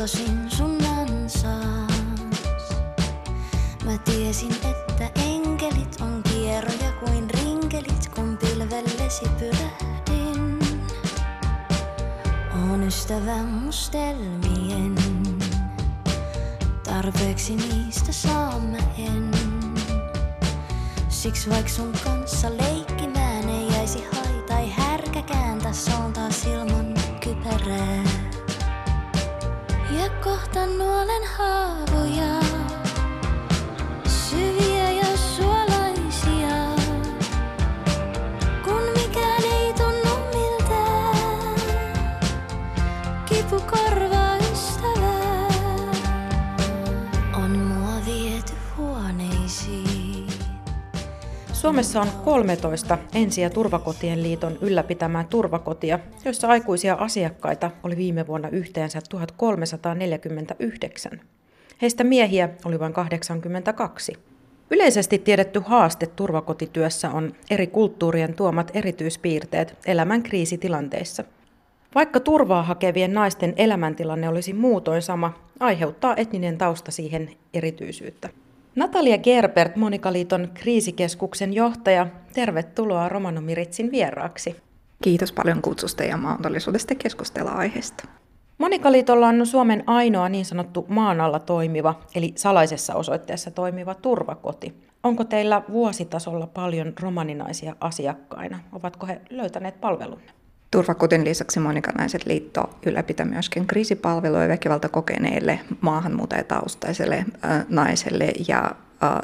[0.00, 1.90] putosin sun ansaas.
[3.84, 10.58] Mä tiesin, että enkelit on kierroja kuin rinkelit, kun pilvellesi pyrähdin.
[12.72, 14.94] On ystävä mustelmien,
[16.84, 19.30] tarpeeksi niistä saan mä en.
[21.08, 26.09] Siksi vaik sun kanssa leikkimään ei jäisi hai tai härkä kääntä, se on
[30.50, 32.40] Kohta nuolen haavoja,
[51.70, 58.48] Suomessa on 13 Ensi- ja turvakotien liiton ylläpitämää turvakotia, joissa aikuisia asiakkaita oli viime vuonna
[58.48, 61.20] yhteensä 1349.
[61.82, 64.12] Heistä miehiä oli vain 82.
[64.70, 71.24] Yleisesti tiedetty haaste turvakotityössä on eri kulttuurien tuomat erityispiirteet elämän kriisitilanteissa.
[71.94, 78.28] Vaikka turvaa hakevien naisten elämäntilanne olisi muutoin sama, aiheuttaa etninen tausta siihen erityisyyttä.
[78.76, 84.56] Natalia Gerbert, Monikaliiton kriisikeskuksen johtaja, tervetuloa Romanomiritsin vieraaksi.
[85.02, 88.08] Kiitos paljon kutsusta ja mahdollisuudesta keskustella aiheesta.
[88.58, 94.74] Monikaliitolla on Suomen ainoa niin sanottu maan alla toimiva, eli salaisessa osoitteessa toimiva turvakoti.
[95.02, 98.58] Onko teillä vuositasolla paljon romaninaisia asiakkaina?
[98.72, 100.39] Ovatko he löytäneet palvelunne?
[100.70, 108.74] Turvakotin lisäksi Monikanaiset liitto ylläpitää myöskin kriisipalveluja väkivalta kokeneille maahanmuuttajataustaiselle äh, naiselle ja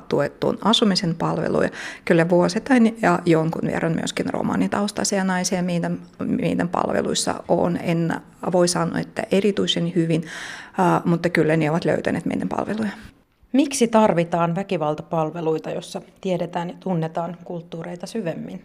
[0.09, 1.69] tuettuun asumisen palveluja.
[2.05, 7.79] Kyllä vuosittain ja jonkun verran myöskin romanitaustaisia naisia meidän, meidän palveluissa on.
[7.83, 8.15] En
[8.53, 10.25] voi sanoa, että erityisen hyvin,
[11.05, 12.91] mutta kyllä ne ovat löytäneet meidän palveluja.
[13.53, 18.65] Miksi tarvitaan väkivaltapalveluita, jossa tiedetään ja tunnetaan kulttuureita syvemmin?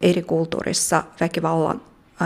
[0.00, 1.80] Eri kulttuurissa väkivallan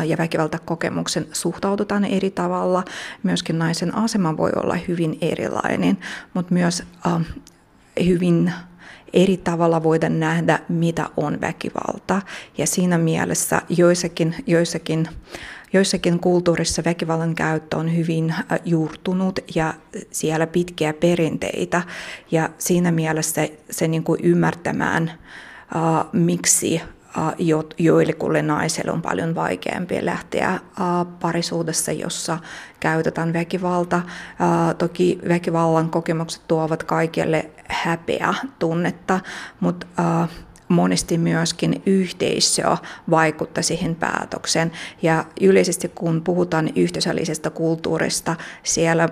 [0.04, 2.84] ja väkivaltakokemuksen suhtaudutaan eri tavalla.
[3.22, 5.98] Myöskin naisen asema voi olla hyvin erilainen,
[6.34, 7.22] mutta myös äh,
[8.04, 8.53] hyvin
[9.12, 12.22] eri tavalla voidaan nähdä, mitä on väkivalta.
[12.58, 15.08] Ja siinä mielessä joissakin, joissakin
[15.75, 19.74] Joissakin kulttuurissa väkivallan käyttö on hyvin juurtunut ja
[20.10, 21.82] siellä pitkiä perinteitä.
[22.30, 25.12] Ja siinä mielessä se niin kuin ymmärtämään,
[25.74, 26.82] uh, miksi
[27.78, 30.60] joillekulle naiselle on paljon vaikeampi lähteä
[31.20, 32.38] parisuudessa, jossa
[32.80, 34.02] käytetään väkivalta.
[34.78, 39.20] Toki väkivallan kokemukset tuovat kaikille häpeä tunnetta,
[39.60, 39.86] mutta
[40.68, 42.76] monesti myöskin yhteisö
[43.10, 44.72] vaikuttaa siihen päätökseen.
[45.02, 49.08] Ja yleisesti kun puhutaan yhteisöllisestä kulttuurista, siellä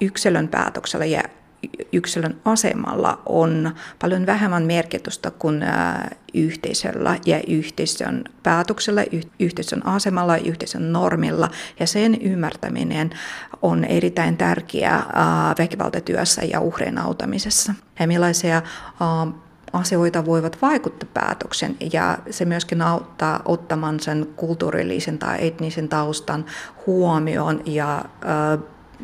[0.00, 1.22] yksilön päätöksellä ja
[1.92, 5.64] yksilön asemalla on paljon vähemmän merkitystä kuin
[6.34, 9.04] yhteisöllä ja yhteisön päätöksellä,
[9.40, 11.50] yhteisön asemalla yhteisön normilla.
[11.80, 13.10] Ja sen ymmärtäminen
[13.62, 17.74] on erittäin tärkeää väkivaltatyössä ja uhrien auttamisessa.
[18.00, 18.62] Ja millaisia
[19.72, 26.44] asioita voivat vaikuttaa päätöksen ja se myöskin auttaa ottamaan sen kulttuurillisen tai etnisen taustan
[26.86, 28.04] huomioon ja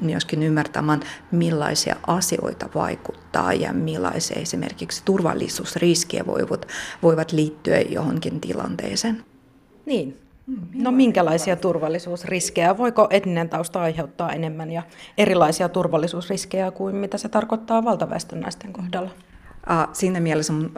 [0.03, 1.01] myöskin ymmärtämään,
[1.31, 6.69] millaisia asioita vaikuttaa ja millaisia esimerkiksi turvallisuusriskejä voivat,
[7.03, 9.25] voivat liittyä johonkin tilanteeseen.
[9.87, 10.19] Niin.
[10.75, 12.79] No minkälaisia turvallisuusriskejä?
[12.79, 14.83] Voiko etninen tausta aiheuttaa enemmän ja
[15.19, 19.11] erilaisia turvallisuusriskejä kuin mitä se tarkoittaa valtaväestön naisten kohdalla?
[19.93, 20.71] Siinä mielessä on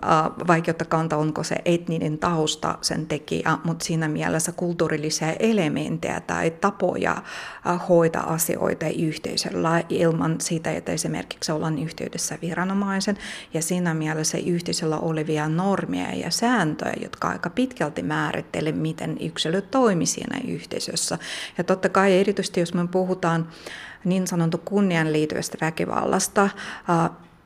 [0.47, 7.23] vaikeutta kantaa, onko se etninen tausta sen tekijä, mutta siinä mielessä kulttuurillisia elementtejä tai tapoja
[7.89, 13.17] hoitaa asioita yhteisöllä ilman sitä, että esimerkiksi ollaan yhteydessä viranomaisen.
[13.55, 20.07] Ja siinä mielessä yhteisöllä olevia normeja ja sääntöjä, jotka aika pitkälti määrittelee, miten yksilö toimii
[20.07, 21.19] siinä yhteisössä.
[21.59, 23.49] Ja totta kai erityisesti, jos me puhutaan
[24.05, 26.49] niin sanottu kunnian liittyvästä väkivallasta,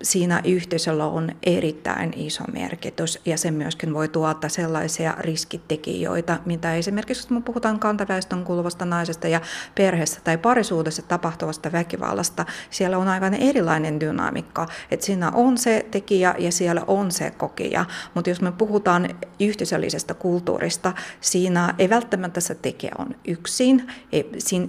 [0.04, 7.28] siinä yhteisöllä on erittäin iso merkitys ja se myöskin voi tuottaa sellaisia riskitekijöitä, mitä esimerkiksi
[7.28, 9.40] kun me puhutaan kantaväestön kuuluvasta naisesta ja
[9.74, 16.34] perheessä tai parisuudessa tapahtuvasta väkivallasta, siellä on aivan erilainen dynamiikka, että siinä on se tekijä
[16.38, 17.84] ja siellä on se kokija,
[18.14, 19.08] mutta jos me puhutaan
[19.40, 23.86] yhteisöllisestä kulttuurista, siinä ei välttämättä se tekijä on yksin,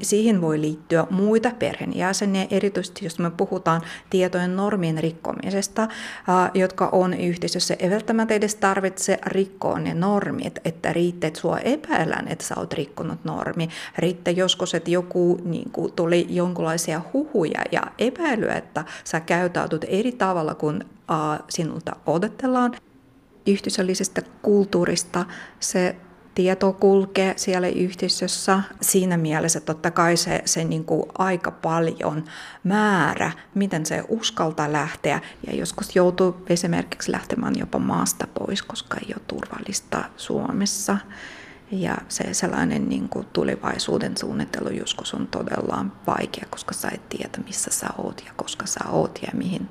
[0.01, 5.88] siihen voi liittyä muita perheenjäseniä, erityisesti jos me puhutaan tietojen normien rikkoa rikkomisesta,
[6.54, 7.75] jotka on yhteisössä.
[7.80, 12.74] Ei välttämättä edes tarvitse rikkoa ne normit, että riittää, että sua epäillään, että sä oot
[12.74, 13.69] rikkonut normi.
[13.98, 20.12] Riittää joskus, että joku niin kuin, tuli jonkinlaisia huhuja ja epäilyä, että sä käytäytyt eri
[20.12, 20.83] tavalla kuin
[21.50, 22.75] sinulta odotellaan
[23.48, 25.25] yhteisöllisestä kulttuurista
[25.60, 25.95] se
[26.35, 28.59] tieto kulkee siellä yhteisössä.
[28.81, 32.25] Siinä mielessä totta kai se, se niin kuin aika paljon
[32.63, 35.21] määrä, miten se uskaltaa lähteä.
[35.47, 40.97] Ja joskus joutuu esimerkiksi lähtemään jopa maasta pois, koska ei ole turvallista Suomessa.
[41.71, 47.37] Ja se sellainen niin kuin tulevaisuuden suunnittelu joskus on todella vaikea, koska sä et tiedä,
[47.45, 49.69] missä sä oot ja koska sä oot ja mihin,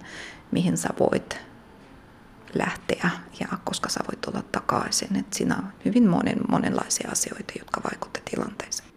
[0.51, 1.39] mihin sä voit
[2.55, 3.11] lähteä
[3.41, 5.17] ja koska sä voit tulla takaisin.
[5.17, 8.89] Et siinä on hyvin monen, monenlaisia asioita, jotka vaikuttavat tilanteeseen.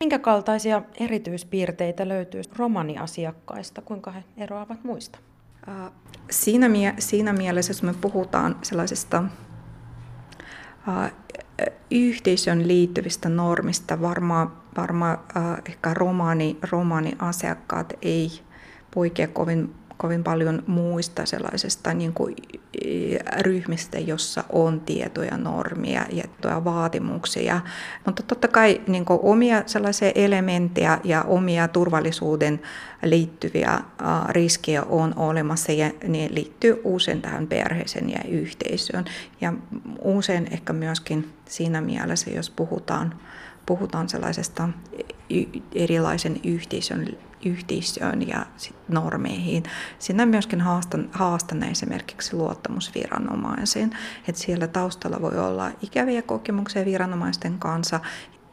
[0.00, 5.18] Minkä kaltaisia erityispiirteitä löytyy romaniasiakkaista, kuinka he eroavat muista?
[6.30, 9.24] Siinä, mie- siinä mielessä, jos me puhutaan sellaisesta
[10.88, 11.10] uh,
[11.90, 18.30] yhteisön liittyvistä normista, varmaan varma, uh, ehkä romani, romani asiakkaat ei
[18.94, 22.36] poikea kovin kovin paljon muista sellaisesta niin kuin
[23.40, 26.24] ryhmistä, jossa on tietoja, normia ja
[26.64, 27.60] vaatimuksia.
[28.06, 32.60] Mutta totta kai niin kuin omia sellaisia elementtejä ja omia turvallisuuden
[33.02, 33.80] liittyviä
[34.28, 39.04] riskejä on olemassa ja ne liittyy usein tähän perheeseen ja yhteisöön.
[39.40, 39.52] Ja
[40.02, 43.14] usein ehkä myöskin siinä mielessä, jos puhutaan
[43.70, 44.68] puhutaan sellaisesta
[45.74, 47.06] erilaisen yhteisön,
[47.44, 48.46] yhteisöön ja
[48.88, 49.62] normeihin.
[49.98, 53.90] Siinä myöskin haastan, haastan esimerkiksi luottamusviranomaisiin,
[54.28, 58.00] että siellä taustalla voi olla ikäviä kokemuksia viranomaisten kanssa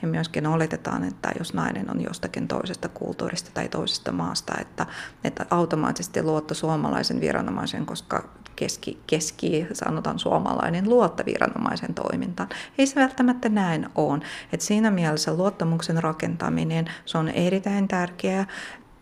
[0.02, 4.86] ja myöskin oletetaan, että jos nainen on jostakin toisesta kulttuurista tai toisesta maasta, että,
[5.24, 12.50] että automaattisesti luotto suomalaisen viranomaisen, koska keski, keski sanotaan suomalainen luottaviranomaisen toimintaan.
[12.78, 14.20] Ei se välttämättä näin ole.
[14.54, 18.46] Et siinä mielessä luottamuksen rakentaminen se on erittäin tärkeää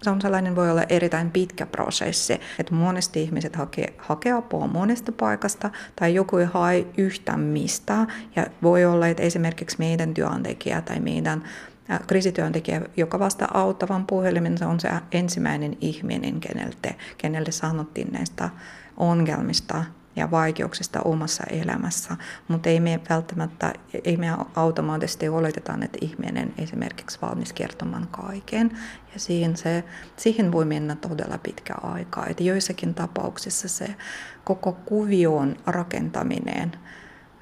[0.05, 5.11] se on sellainen, voi olla erittäin pitkä prosessi, että monesti ihmiset hakee, hakee apua monesta
[5.11, 8.07] paikasta tai joku ei hae yhtään mistään.
[8.35, 11.43] Ja voi olla, että esimerkiksi meidän työntekijä tai meidän
[12.07, 18.49] kriisityöntekijä, joka vasta auttavan puhelimen, se on se ensimmäinen ihminen, kenelle, kenelle sanottiin näistä
[18.97, 19.83] ongelmista
[20.15, 22.17] ja vaikeuksista omassa elämässä,
[22.47, 23.73] mutta ei me välttämättä,
[24.03, 28.77] ei me automaattisesti oletetaan, että ihminen esimerkiksi valmis kertomaan kaiken.
[29.13, 29.83] Ja siihen, se,
[30.17, 32.25] siihen voi mennä todella pitkä aika.
[32.25, 33.95] Että joissakin tapauksissa se
[34.43, 36.71] koko kuvion rakentaminen,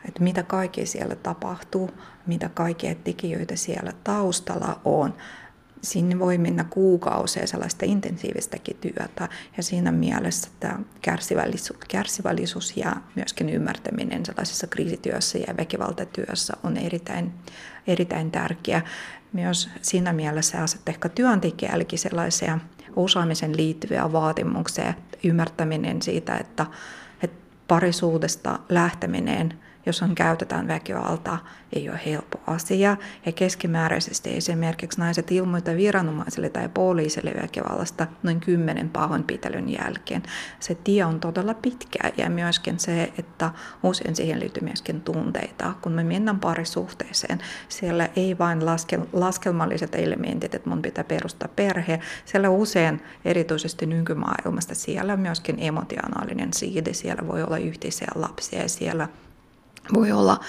[0.08, 1.92] että mitä kaikkea siellä tapahtuu,
[2.28, 5.14] mitä kaikkia tekijöitä siellä taustalla on,
[5.84, 9.30] sinne voi mennä kuukausia sellaista intensiivistäkin työtä.
[9.58, 17.34] Ja siinä mielessä tämä kärsivällisyys, kärsivällisyys ja myöskin ymmärtäminen sellaisessa kriisityössä ja väkivaltatyössä on erittäin,
[17.88, 18.82] erittäin tärkeä.
[19.34, 22.60] Myös siinä mielessä että ehkä työntekijällekin sellaisia
[22.96, 26.66] osaamisen liittyviä vaatimuksia, ymmärtäminen siitä, että,
[27.22, 27.38] että
[27.68, 29.54] parisuudesta lähteminen–
[29.86, 32.98] jos on käytetään väkivaltaa, ei ole helppo asia.
[33.26, 40.24] Ja keskimääräisesti esimerkiksi naiset ilmoittavat viranomaisille tai poliisille väkivallasta noin kymmenen pahoinpitelyn jälkeen.
[40.60, 43.52] Se tie on todella pitkä ja myöskin se, että
[43.84, 45.74] usein siihen liittyy myöskin tunteita.
[45.82, 52.00] Kun me mennään parisuhteeseen, siellä ei vain laske, laskelmalliset elementit, että mun pitää perustaa perhe.
[52.26, 59.08] Siellä usein, erityisesti nykymaailmasta, siellä myöskin emotionaalinen siide, siellä voi olla yhteisiä lapsia ja siellä
[59.94, 60.40] voi olla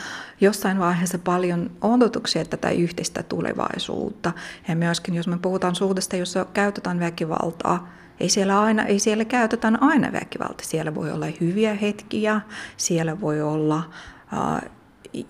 [0.41, 4.33] jossain vaiheessa paljon odotuksia tätä yhteistä tulevaisuutta.
[4.69, 7.88] Ja myöskin jos me puhutaan suhdesta, jossa käytetään väkivaltaa,
[8.21, 10.67] ei siellä, aina, ei siellä käytetään aina väkivaltaa.
[10.67, 12.41] Siellä voi olla hyviä hetkiä,
[12.76, 13.91] siellä voi olla
[14.33, 14.71] äh,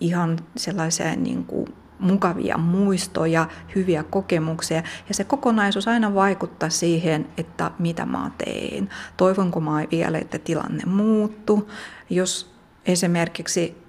[0.01, 4.83] ihan sellaisia niin kuin, mukavia muistoja, hyviä kokemuksia.
[5.09, 8.89] Ja se kokonaisuus aina vaikuttaa siihen, että mitä mä teen.
[9.17, 11.71] Toivonko mä vielä, että tilanne muuttuu.
[12.11, 12.55] Jos
[12.87, 13.84] esimerkiksi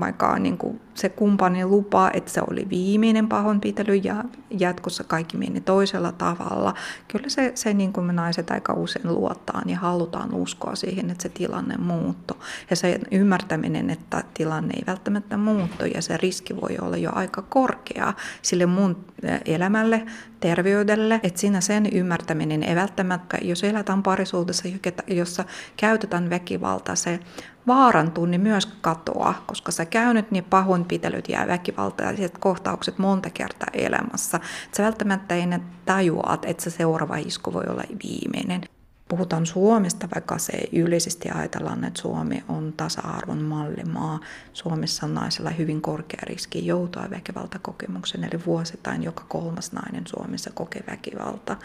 [0.00, 5.60] vaikka niin kuin se kumppani lupaa, että se oli viimeinen pahoinpitely ja jatkossa kaikki meni
[5.60, 6.74] toisella tavalla.
[7.08, 11.22] Kyllä se, se niin kuin me naiset aika usein luottaa ja halutaan uskoa siihen, että
[11.22, 12.36] se tilanne muuttuu.
[12.70, 17.42] Ja se ymmärtäminen, että tilanne ei välttämättä muuttu ja se riski voi olla jo aika
[17.42, 18.12] korkea
[18.42, 19.04] sille mun
[19.44, 20.06] elämälle,
[20.40, 21.20] terveydelle.
[21.22, 24.68] Että siinä sen ymmärtäminen ei välttämättä, jos eletään parisuudessa,
[25.06, 25.44] jossa
[25.76, 27.20] käytetään väkivaltaa, se
[27.66, 30.44] vaaran tunni myös katoaa, koska sä käynyt niin
[30.86, 34.40] pahoinpitelyt ja väkivaltaiset kohtaukset monta kertaa elämässä.
[34.76, 35.46] Sä välttämättä ei
[35.84, 38.60] tajuat, että se seuraava isku voi olla viimeinen.
[39.08, 44.20] puhutaan Suomesta, vaikka se yleisesti ajatellaan, että Suomi on tasa-arvon mallimaa.
[44.52, 50.84] Suomessa on naisilla hyvin korkea riski joutua väkivaltakokemuksen, eli vuosittain joka kolmas nainen Suomessa kokee
[50.90, 51.56] väkivalta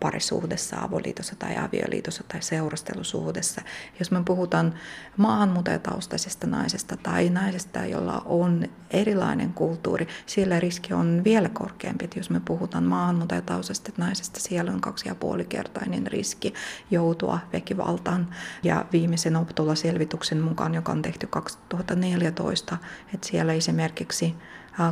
[0.00, 3.62] parisuhdessa, avoliitossa tai avioliitossa tai seurustelusuhdessa.
[3.98, 4.74] Jos me puhutaan
[5.16, 12.04] maahanmuuttajataustaisesta naisesta tai naisesta, jolla on erilainen kulttuuri, siellä riski on vielä korkeampi.
[12.04, 16.54] Että jos me puhutaan maahanmuuttajataustaisesta naisesta, siellä on kaksi ja puolikertainen riski
[16.90, 18.34] joutua väkivaltaan.
[18.62, 22.78] Ja viimeisen optulla-selvityksen mukaan, joka on tehty 2014,
[23.14, 24.34] että siellä esimerkiksi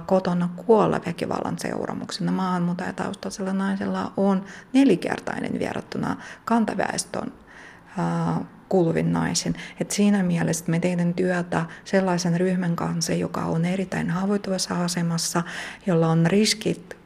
[0.07, 2.33] kotona kuolla väkivallan seuraamuksena.
[2.33, 7.33] Maahanmuuttajataustaisella naisella on nelikertainen verrattuna kantaväestön
[8.69, 9.55] kuuluvin naisen.
[9.81, 15.43] Et siinä mielessä me teemme työtä sellaisen ryhmän kanssa, joka on erittäin haavoittuvassa asemassa,
[15.87, 16.97] jolla on riskit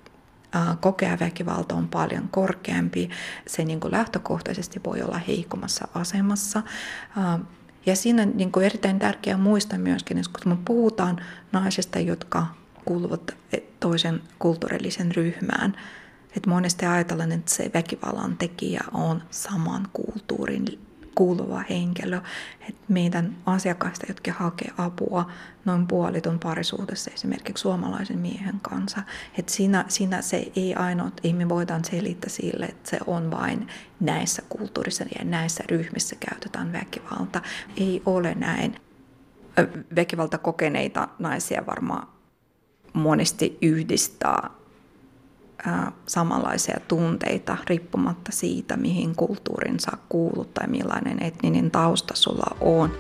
[0.81, 3.11] kokea väkivalta on paljon korkeampi.
[3.47, 6.63] Se niin kuin lähtökohtaisesti voi olla heikommassa asemassa.
[7.87, 11.21] Ja siinä niin kuin erittäin tärkeää muistaa myöskin, että kun me puhutaan
[11.53, 12.47] naisista, jotka
[12.85, 13.37] kuuluvat
[13.81, 15.77] toisen kulttuurillisen ryhmään.
[16.37, 20.65] Että monesti ajatellaan, että se väkivallan tekijä on saman kulttuurin
[21.15, 22.21] kuuluva henkilö.
[22.61, 25.31] että meidän asiakkaista, jotka hakee apua,
[25.65, 29.03] noin puolit on parisuudessa esimerkiksi suomalaisen miehen kanssa.
[29.39, 33.69] että siinä, siinä se ei ainoa, ei me voidaan selittää sille, että se on vain
[34.01, 37.43] näissä kulttuurissa ja näissä ryhmissä käytetään väkivalta.
[37.77, 38.77] Ei ole näin.
[39.97, 42.09] Väkivalta kokeneita naisia varmaan
[42.93, 44.51] monesti yhdistää
[46.07, 52.91] samanlaisia tunteita riippumatta siitä, mihin kulttuurin saa kuulua tai millainen etninen tausta sulla on.